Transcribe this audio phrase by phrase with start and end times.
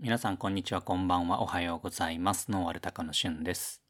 [0.00, 2.52] 皆さん、こんにちは、こんばんは、おはようございます。
[2.52, 3.82] ノーアルタカのしゅんです。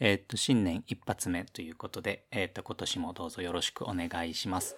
[0.00, 4.76] えーっと、新年一発目ということで、えーっと、今年もどうぞよろしくお願いします。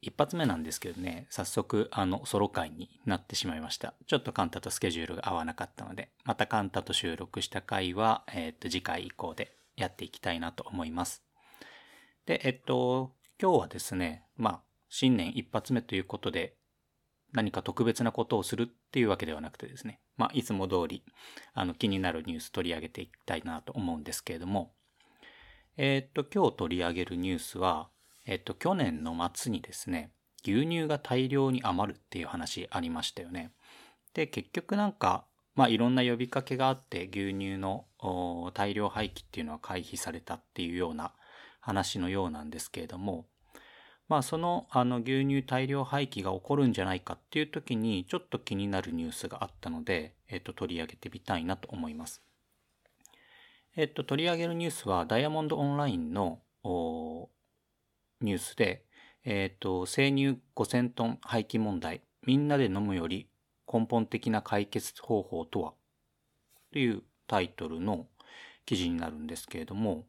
[0.00, 3.94] 一発目なんですけどね、早速、あの、ソロ会になってしまいました。
[4.06, 11.24] ちょっとカンタとスケジュールが合わなかったので、またカンタと収録した回は、えーっと、次回以降でやっていきたいなと思います。
[12.26, 13.10] で、えっと、
[13.40, 16.54] 今日はですね、まあ、新年一発目ということで、
[17.32, 21.02] 何か特別なことをするっていうわけではなくてですね、まあ、いつも通り、
[21.54, 24.72] あの、気になるニュース取り上げていきたいなと思うんですけれども、
[25.76, 27.88] えーっと、今日取り上げるニュースは、
[28.26, 30.12] えーっと、去年の末にですね、
[30.44, 33.52] 牛乳が大量に余るっていう話ありましたよね。
[34.12, 37.86] で、結局なんか、まあ、いろんな呼びかけがあって、牛乳の
[38.54, 41.12] 大量廃棄っていうのは回避されたっていうような
[41.60, 43.26] 話のようなんですけれども、
[44.12, 52.20] まあそのあの牛乳大量廃棄が起こるんじゃないかっていう時にちょっと気になるニュースがあったので、えっと取り上げてみたいなと思います。
[53.74, 56.40] えっと取り上げるニュースはダイヤモンドオンラインの
[58.20, 58.84] ニュースで、
[59.24, 63.30] えっと生乳5000トン廃棄問題みんなで飲むより
[63.72, 65.72] 根本的な解決方法とは？
[66.70, 68.08] というタイトルの
[68.66, 70.04] 記事になるんですけれども、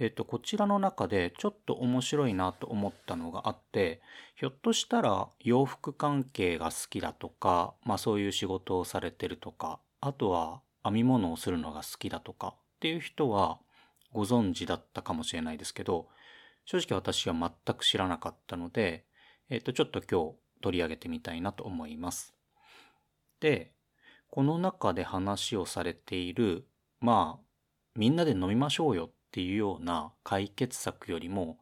[0.00, 4.00] えっと、こちらの中でちょっと面白いなと思ったのがあって、
[4.36, 13.58] ひょっとしたら洋服関係が好きだとか、まあそういう仕事をされてるとか、あとは編み物をするのが好きだとかっていう人は
[14.12, 16.08] ご存知だったかもしれないですけど、
[16.64, 19.04] 正直私は全く知らなかったので、
[19.50, 22.34] えっと、ちょっと今日取り上げてみたいなと思います。
[23.40, 23.72] で、
[24.30, 26.66] この中で話をされている、
[27.00, 27.44] まあ、
[27.96, 31.58] みんなで飲みましょうよっていうような解決策よりも、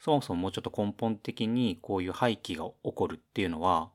[0.00, 3.90] そもそももうちょっと根本的にこういう廃棄が起こるっていうのは、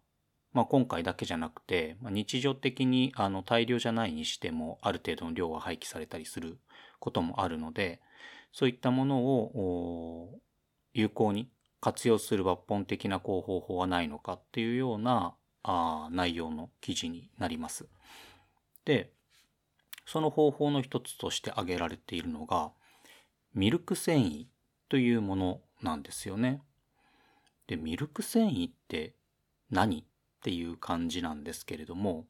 [0.52, 6.60] まあ今回だけじゃなくて、まあ、日常的にあの大量じゃないにしてもある程度の量は廃棄されたりする
[7.00, 8.00] こともあるので、
[8.52, 10.40] そういったものを
[10.94, 11.50] 有効に
[11.82, 17.88] 活用する抜本的なこう方法はないのかっていうようなあ内容の記事になります。
[18.86, 19.12] で、
[20.06, 22.72] その方法の一つとして挙げられているのが、
[23.54, 24.46] ミルク繊維
[24.90, 26.62] というものなんですよね。
[27.68, 29.16] で、ミルク繊維って
[29.70, 30.04] 何っ
[30.42, 32.26] ていう感じなんですけれども、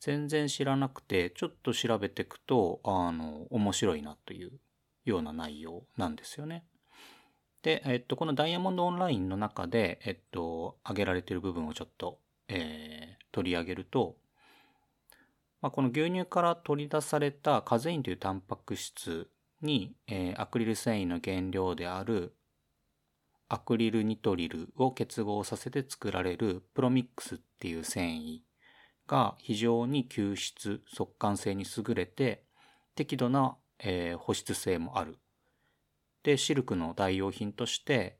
[0.00, 4.52] 全然知らなくて、ちょっと調べていくと、あの、面白いなという
[5.04, 6.64] ような内容なんですよね。
[7.62, 12.18] で、えっと、このダイヤモンドオンラインの中で、えっと、挙げられている部分をちょっと、
[12.48, 14.16] えー取り上げると、
[15.60, 19.28] まあ、この牛乳から取り出されたカゼインというタンパク質
[19.62, 22.34] に、えーアクリル繊維の原料である
[23.48, 28.40] アクリルニトリルを結合させて作られるプロミックスっていう繊維
[29.06, 32.42] が非常に吸湿、速乾性に優れて
[32.96, 35.18] 適度な、えー保湿性もある。
[36.22, 38.18] で、シルクの代用品として、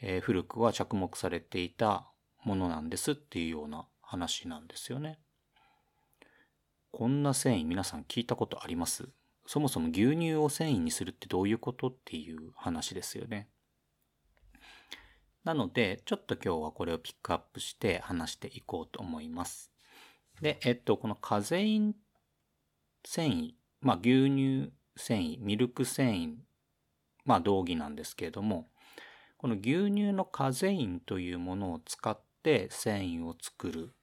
[0.00, 2.10] えー古くは着目されていた
[2.42, 5.18] ものなんですっていうような話なんですよね。
[6.90, 9.08] こんな繊維皆さん聞いたことあります？
[9.46, 13.48] そもそも牛乳を繊維にするってどういうことっていう話ですよね。
[15.44, 19.70] なので、ちょっと今日はこれをピックアップして話していこうと思います。
[20.40, 21.94] で、えっと、このカゼイン
[23.04, 23.50] 繊維、
[23.82, 26.34] まあ牛乳繊維、ミルク繊維、
[27.26, 28.70] まあ同義なんですけれども、
[29.36, 33.94] この牛乳のカゼインというものを使って繊維を作る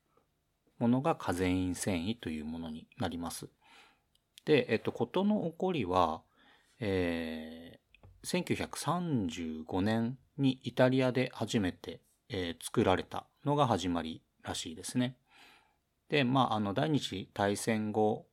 [0.78, 3.50] ものがカゼイン繊維というものになります。
[4.46, 6.22] で、えっと、ことの起こりは、
[6.80, 15.16] えー、1935年にイタリアで初めて、えー作られたのが始まりらしいですね。
[16.10, 18.26] で、まあ、あの、第二次大戦後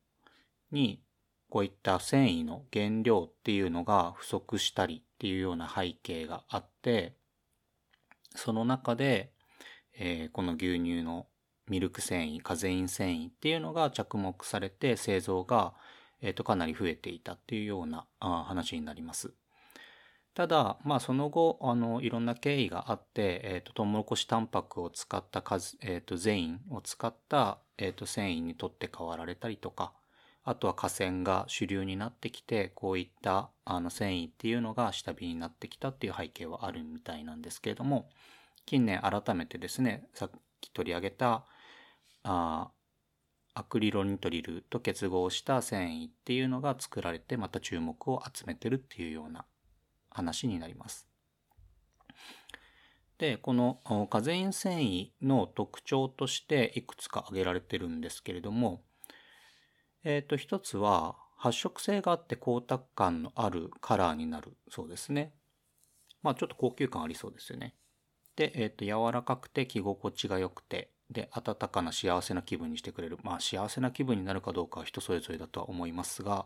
[0.71, 1.01] に、
[1.49, 7.15] こういった繊維の原料っていうのが不足したりっていうような背景があって、
[8.35, 9.31] その中で、
[9.93, 11.27] えーこの牛乳の
[11.67, 15.73] ミルク繊維、カゼイン繊維っていうのが着目されて製造が、
[16.21, 19.33] えーとかなり増えていたっていうようなあ話になります。
[20.35, 29.91] ただ、まあその後、あの、いろんな経緯があって、えっ、と、トウモロコシタンパクを使った数、えっ、と、ゼインを使った、えっ、と、繊維にとって変わられたりとか、
[30.43, 38.09] あとは河川が主流になってきて、こういったあの繊維っていうのが下火になってきたっていう背景はあるみたいなんですけれども、
[38.65, 40.31] 近年改めてですね、さっ
[40.61, 41.43] き取り上げた、
[42.23, 42.78] あー
[43.59, 49.43] アクリロニトリルと結合した繊維っていうのが作られて、また注目を集めてるっていうような
[50.09, 51.09] 話になります。
[53.17, 58.81] で、このカゼイン繊維の特徴としていくつか挙げられてるんですけれども、
[60.05, 65.33] えっ、ー、と、一つは発色性があって光沢感のあるカラーになるそうですね。
[66.23, 67.75] まあちょっと高級感ありそうですよね。
[68.37, 73.17] で、えっ、ー、と、柔らかくて着心地が良くて、で、温かな幸せな気分にしてくれる。
[73.23, 76.45] まあ幸せな気分になるかどうかは人それぞれだとは思いますが、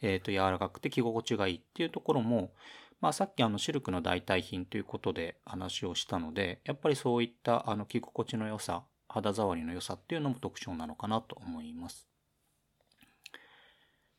[0.00, 2.52] えっ、ー、と、柔らかくて着心地がいいっていうところも、
[3.00, 12.08] まあさっきあのシルクの代替品ということで話をしたので、やっぱりそういったあの着心地の良さ、肌触りの良さっていうのも特徴なのかなと思います。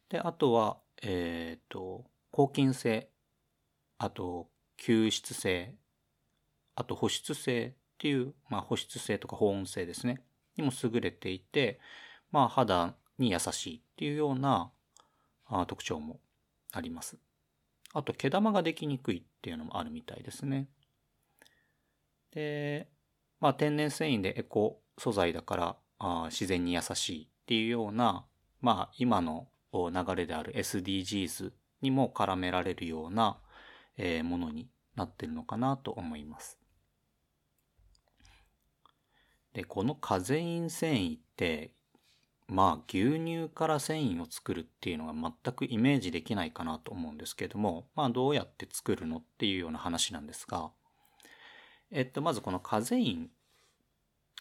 [0.09, 3.09] で、あとは、えっ、ー、と、抗菌性、
[3.97, 5.75] あと、吸湿性、
[6.75, 10.22] あと保湿性っていう、まあ保湿性とか保温性ですね、
[10.56, 11.81] にも優れていて、
[12.31, 14.72] まあ肌に優しいっていうような
[15.48, 16.22] あ特徴も
[16.72, 17.18] あります。
[17.94, 20.69] あと毛玉ができにくいっていうのもあるみたいですね。
[22.31, 22.88] で、
[23.42, 28.25] まあ天然繊維でエコ素材だからあ自然に優しいっていうような、
[28.62, 31.51] まあ今の流れである SDGs
[31.81, 33.42] にも絡められるような、
[33.98, 36.59] えー、ものになってるのかなと思います。
[39.60, 41.72] で、このカゼイン繊維って
[42.48, 50.72] まあ牛乳から繊維を作るっていうのが全くイメージできないかなと思うんですけども、まあどうやって作るのっていうような話なんですが、
[51.92, 53.30] えっと、まずこのカゼイン、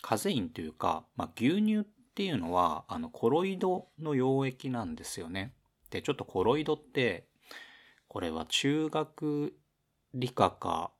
[0.03, 1.83] カゼインというか、まあ牛乳っ
[2.15, 5.53] ていうのは、あのコロイドの溶液なんですよね。
[5.91, 7.27] で、ちょっとコロイドって、
[8.07, 9.53] これは中学
[10.15, 10.93] 理科か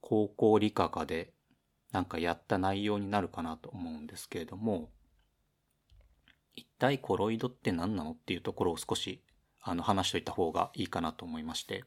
[0.00, 1.32] 高校理科かで
[1.96, 4.90] なんかやった内容になるかなと思うんですけれども、
[6.54, 9.22] 一体コロイドって何なのっていうところを少し
[9.62, 11.84] あの話しといた方がいいかなと思いまして。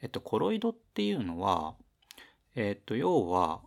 [0.00, 1.74] えっと、コロイドっていうのは、
[2.54, 3.62] えっと、要は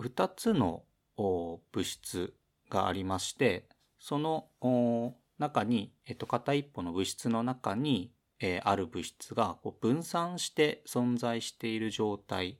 [0.00, 0.82] 二つの
[1.16, 2.34] 物質
[2.68, 3.68] がありまして、
[4.00, 4.48] その
[5.38, 8.10] 中に、えっと、片一方の物質の中に、
[8.40, 12.58] えー、ある物質がこう分散して存在している状態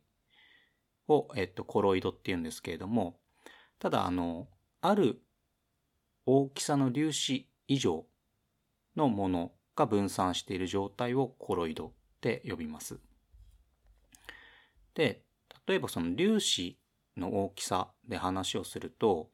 [1.09, 3.19] を、えっと、コロイドっていうんですけれども、
[3.79, 4.49] ただ、あの、
[4.81, 5.21] ある
[6.27, 8.06] 大きさの粒子以上
[8.97, 12.99] のものが分散している状態をコロイドって呼びます。
[14.95, 15.23] で、
[15.67, 16.79] 例えばその粒子
[17.17, 19.31] の大きさで話をすると、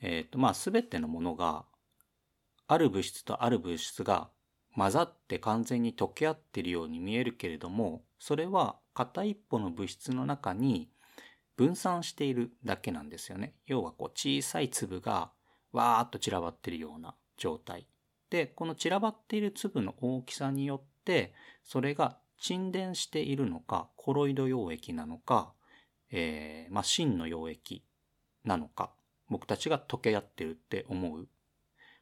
[0.00, 1.64] えっ、ー、と、まあ、すべてのものが、
[2.66, 4.30] ある物質とある物質が
[4.76, 10.90] 混ざって完全に溶け合っているように見えるけれども、それは片一方の物質の中に
[11.56, 13.54] 分散しているだけなんですよね。
[13.66, 15.30] 要はこう小さい粒が
[15.72, 17.86] わーっと散らばってるような状態。
[18.30, 21.34] で、この散らばっている粒の大きさによって、
[21.64, 25.52] それが沈殿しているのか、コロイド溶液なのか、
[26.10, 27.84] えー、まあ、真の溶液
[28.44, 28.92] なのか、
[29.28, 31.28] 僕たちが溶け合ってるって思う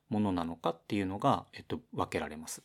[0.09, 2.63] ものなのかっていうのが、えっと、分けられます。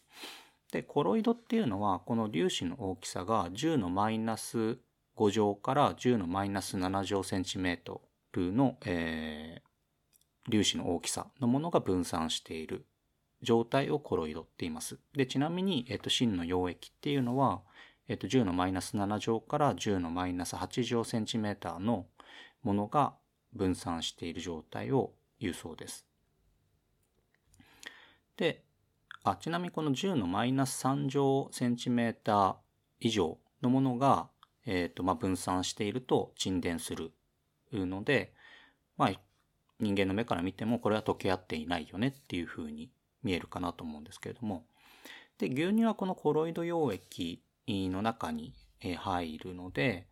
[0.74, 4.80] で、コロイドっていうのは、この粒子の大きさが10のマイナス
[5.16, 12.88] 5乗から10のマイナス7乗センチメートルの、えー、粒子の大きさのものが分散している
[13.44, 14.98] 状態をコロイドって言います。
[15.16, 17.62] で、ちなみに、えっと、真の溶液っていうのは、
[18.08, 22.08] えっと、10のマイナス7乗から10のマイナス8乗センチメーターの
[22.64, 23.14] ものが
[23.54, 26.08] 分散している状態を言うそうです。
[28.38, 28.64] で、
[29.24, 32.56] あ、ちなみにこの10のマイナス3乗センチメーター
[33.00, 34.30] 以上のものが、
[34.66, 37.12] えっ、と、まあ、分散していると沈殿する
[37.72, 38.34] ので、
[38.98, 39.12] まあ、
[39.80, 42.92] 人間の目から見てもこれは溶け合っていないよねっていうふうに
[43.24, 44.66] 見えるかなと思うんですけれども。
[45.38, 48.54] で、牛乳はこのコロイド溶液の中に
[48.98, 50.08] 入るので、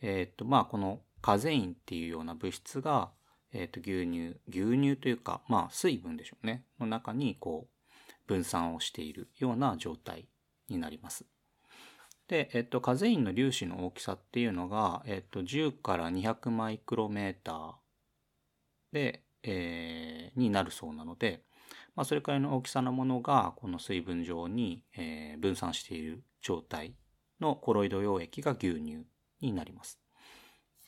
[0.00, 3.10] え、ー、と、まあ、このカゼインっていうような物質が、
[3.52, 6.64] え、ー、と、牛乳、牛乳というか、まあ、水分でしょうね。
[6.80, 7.71] の中に、こう、
[8.32, 10.26] 分散をしているような状態
[10.68, 11.26] になります。
[12.28, 17.72] で、えっ、と、カゼインの粒子の大きさっていうのが、えっ、と、10から200マイクロメーター
[18.92, 21.42] で、えー、になるそうなので、
[21.94, 26.94] まあ、それくらいの大きさのものがこの水分状に、えー、分散している状態
[27.38, 29.04] のコロイド溶液が牛乳
[29.42, 30.00] になります。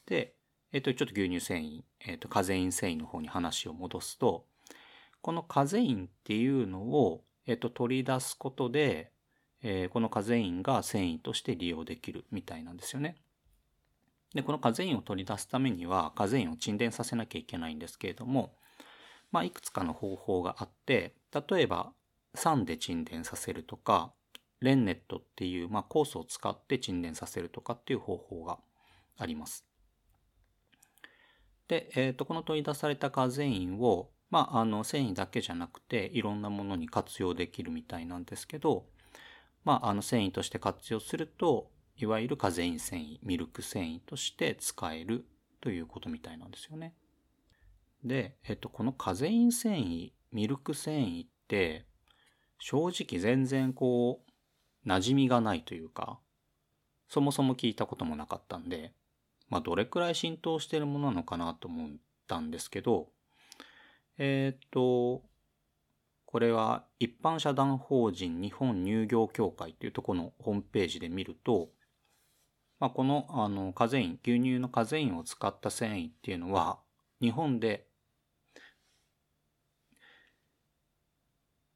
[0.07, 0.35] で、
[0.73, 4.47] えっ、と、ちょっと牛乳繊維、えっ、と、カゼイン繊維の方に話を戻すと、
[5.21, 9.13] このカゼインっていうのを、えっ、と、取り出すことで、
[9.63, 13.17] えこのカゼインが繊維として利用できるみたいなんですよね。
[14.35, 18.57] で、このカゼインを取り出すためには、カゼインを沈殿させなきゃいけないんですけれども、
[19.31, 21.15] まあ、いくつかの方法があって、
[21.49, 21.93] 例えば、
[22.35, 24.13] 酸で沈殿させるとか、
[24.61, 28.59] レンネットっていう、まあ、酵素を使って沈殿させるとかっていう方法が
[29.17, 29.65] あります。
[31.69, 38.87] で、えっ、と、この取り出されたカゼインを、まあ、あの、繊維だけじゃなくて、いろんなものに活用できるみたいなんですけど、
[39.65, 45.27] まあ、あの、繊維として活用すると、いわゆるカゼイン繊維、ミルク繊維として使える
[45.61, 46.95] ということみたいなんですよね。
[48.05, 51.87] で、えっと、このカゼイン繊維、ミルク繊維って、
[52.59, 56.19] 正直全然こう、馴染みがないというか、
[57.09, 58.93] そもそも聞いたこともなかったんで、
[59.49, 61.91] まあ、どれくらい浸透してるものなのかなと思っ
[62.27, 63.09] たんですけど、
[64.19, 65.23] えっ、と、
[66.27, 71.71] これは一般社団法人日本乳業協会っていうところのホームページで見ると、
[72.81, 76.81] まあ、このあのカゼイン、牛乳のカゼインを使った繊維っていうのは、
[77.21, 77.87] 日本で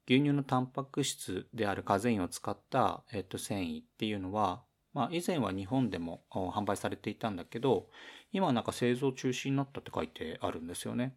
[0.09, 7.89] 牛乳のタンパク質であるカゼインを使った、えっと、繊維っていうのは、まあ、以前は日本でも販売されていたんだけど、
[8.31, 11.15] 今はなんか製造中止になったって書いてあるんですよね。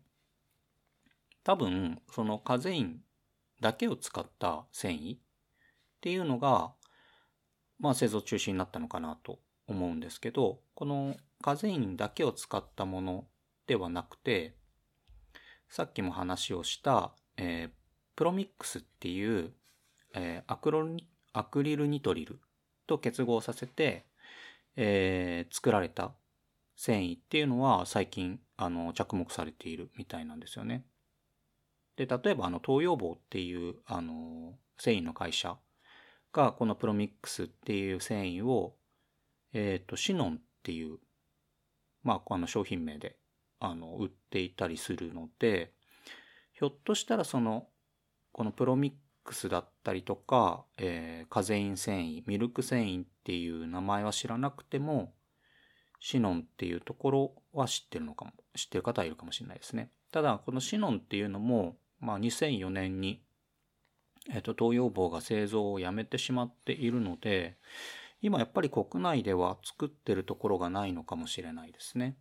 [1.45, 3.01] 多分、そのカゼイン
[3.61, 5.19] だけを使った繊維っ
[6.01, 6.73] ていうのが、
[7.79, 13.25] まあ製造中止になったのかなと思うんですけど、このカゼインだけを使ったもの
[13.67, 14.55] ではなくて、
[15.69, 17.71] さっきも話をした、えー、
[18.15, 19.53] プロミックスっていう、
[20.15, 20.87] えー、アクロ
[21.33, 22.41] アクリルニトリル
[22.87, 24.05] と結合させて、
[24.77, 26.13] えー、作られた
[26.77, 30.85] 繊維っていうのは最近あの着目されているみたいなんですよね。
[31.97, 35.57] で、例えばあの東洋棒っていうあの繊維の会社
[36.33, 38.75] がこのプロミックスっていう繊維を、
[39.53, 40.99] えっ、ー、と、シノンっていう、
[42.03, 43.17] まあ、あの商品名で
[43.61, 45.73] あの売っていたりするので、
[46.53, 47.69] ひょっとしたらその、
[48.33, 48.95] このプロミッ
[49.25, 55.13] クスだったりとか、えー、カゼイン繊維、ミルク繊維っていう名前は知らなくても、
[56.01, 59.91] シノンっていうところは知ってるのかも、知ってる方はいるかもしれないですね。
[60.11, 63.23] ただ、このシノンっていうのも、まあ、2004年に、
[64.31, 67.57] えっと、東洋棒が製造をやめてしまっているので、
[68.21, 72.17] 今やっぱり国内では作ってるところがないのかもしれないですね。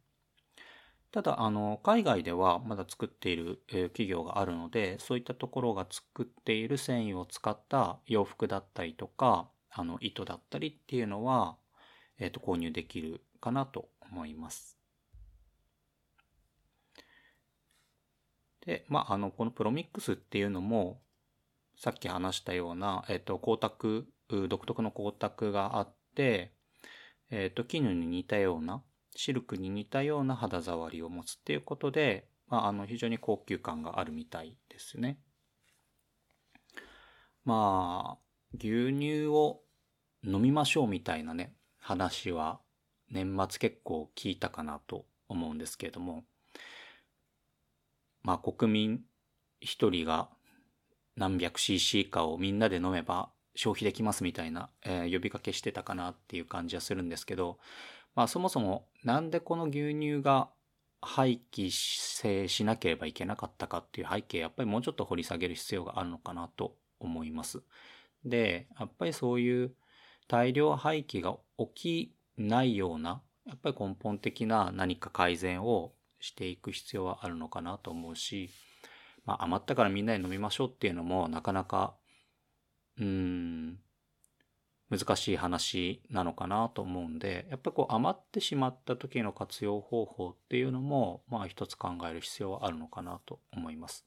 [1.12, 11.58] ただ、あの、海外ではまだ作っている、企業があるので、そういったところが作っている繊維を使った洋服だったりとか、あの、糸だったりっていうのは、
[12.20, 14.81] えっ、と、購入できるかなと思います。
[18.66, 21.02] で、まあ、あの、このプロミックスっていうのも、
[21.76, 24.04] さっき話したような、えっ、と、光沢、
[24.48, 26.54] 独特の光沢があって、
[27.30, 28.84] えっ、と、絹に似たような、
[29.16, 35.18] シルクに似たような肌触りを持つっていうことで、まあ、あの、非常に高級感があるみたいですね。
[37.44, 39.62] まあ、牛乳を
[40.24, 42.60] 飲みましょうみたいなね、話は
[43.10, 46.24] 年末結構聞いたかなと思うんですけれども、
[48.24, 49.02] まあ国民
[49.60, 50.30] 一人が
[51.16, 57.60] 何百 cc かをみんなで飲めば消費できますみたいな、えー、呼びかけしてたかなっていう感じはするんですけど、
[58.16, 60.50] まあそもそもなんでこの牛乳が
[61.02, 67.62] 廃棄しなければいけなかったかっていう背景やっぱりもうちょっと掘り下げる必要があるのかなと思います。
[68.24, 69.72] で、やっぱりそういう
[70.28, 78.50] 大量廃棄が起きないような、やっぱり根本的な何か改善をしていく必要はあるのかなと思うし、
[79.26, 81.96] まあ、余ったからみんなで飲みましょうっていうのもなかなか、
[82.98, 83.80] うーん、
[84.90, 94.06] 難しい話なのかなと思うんで、やっぱこう余ってしまった時の活用方法っていうのも、まあ一つ考える必要はあるのかなと思います。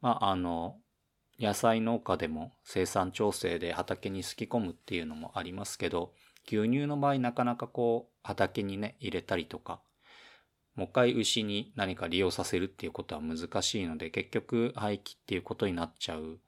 [0.00, 0.76] まああの、
[1.40, 6.12] 野菜農家でも生産調整で畑にすき込むっていうのもありますけど、
[6.46, 9.80] 牛乳の場合なかなかこう畑にね入れたりとか
[10.80, 16.38] もう一回牛に何か利用させるっていうことは難しいので結局廃棄っていうことになっちゃう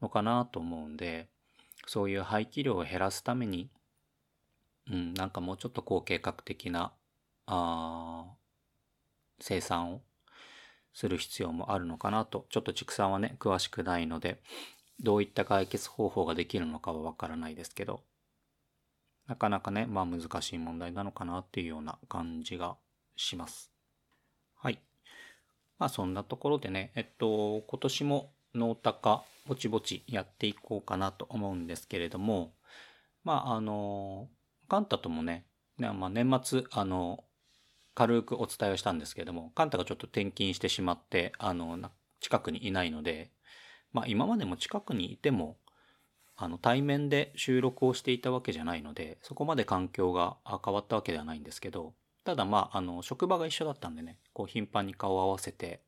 [0.00, 1.26] のかなと思うんで
[1.88, 3.68] そういう廃棄量を減らすために
[4.88, 6.92] うんなんかもうちょっとこう計画的な
[7.46, 8.26] あ
[9.40, 10.02] 生産を
[10.92, 12.46] する必要もあるのかなと。
[12.50, 14.40] ちょっと畜産はね詳しくないので
[15.00, 18.04] どういった解決方法ができるのかはわからないですけど
[19.26, 22.76] なかなかね、まあ難しい問題なのかなっていうような感じが
[23.16, 23.70] します。
[24.56, 24.80] はい。
[25.78, 32.54] まあそんなところでね、えっと、今年もノータカぼちぼちやっていこうかなと思うんですけれども、
[33.24, 34.28] まああの、
[34.68, 35.44] カンタともね、
[35.78, 37.24] ねまあ、年末、あの、
[37.94, 41.78] 軽くお伝えをしたんですけれども、カンタがちょっと転勤してしまって、あの、
[42.20, 43.30] 近くにいないので、
[43.92, 45.58] まあ今までも近くにいても、
[46.36, 51.94] あの対面で収録をしていたわけじゃないのでそこまで環境が変わったわけではないんですけど
[52.24, 55.82] ただまあ、あの、職場が一緒だったんでね、こう頻繁に顔を合わせて、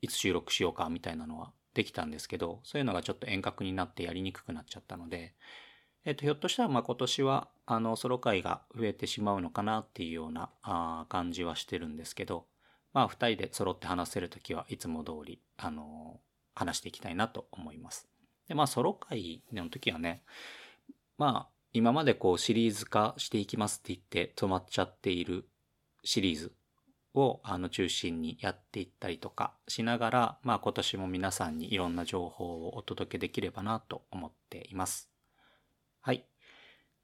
[0.00, 5.34] いつ収録しようかみたいなのはできたんですけど、そういうのがちょっと遠隔になってやりにくくなっちゃったので、
[6.04, 12.46] えっ、と、ひょっとしたらまあ今年は、あの、ソロ会が増えてしまうのかなっていうようなあ感じはしてるんですけど、
[12.92, 16.20] まあ二人で揃って話せるときはいつも通り、あの
[16.54, 18.08] 話していきたいなと思います。
[18.46, 20.22] で、まあソロ会の時はね、
[21.18, 25.48] まあ今までこうシリーズ化していきますって言って止まっちゃっている
[26.02, 26.52] シリーズ
[27.14, 35.08] をあの中心にやっていったりとかしながら、まあ今年も皆さんにいろんな情報をお届けできればなと思っています。
[36.00, 36.26] はい。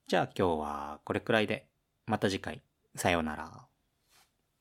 [0.08, 1.68] じゃあ今日はこれくらいで、
[2.06, 2.60] また次回、
[2.96, 3.73] さようなら。